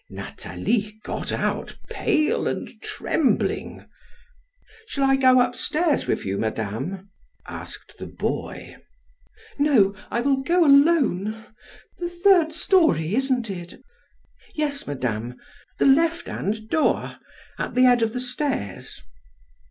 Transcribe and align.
Nathalie 0.09 0.99
got 1.03 1.31
out, 1.31 1.77
pale 1.91 2.47
and 2.47 2.81
trembling. 2.81 3.85
"Shall 4.87 5.03
I 5.07 5.15
go 5.15 5.39
up 5.39 5.55
stairs 5.55 6.07
with 6.07 6.25
you, 6.25 6.39
madame?" 6.39 7.11
asked 7.45 7.99
the 7.99 8.07
boy. 8.07 8.77
"No, 9.59 9.93
I 10.09 10.21
will 10.21 10.37
go 10.41 10.65
alone. 10.65 11.45
The 11.99 12.09
third 12.09 12.51
story, 12.51 13.13
isn't 13.13 13.51
it?" 13.51 13.79
"Yes, 14.55 14.87
madame; 14.87 15.35
the 15.77 15.85
left 15.85 16.25
hand 16.25 16.67
door, 16.69 17.19
at 17.59 17.75
the 17.75 17.83
head 17.83 18.01
of 18.01 18.13
the 18.13 18.19
stairs." 18.19 19.03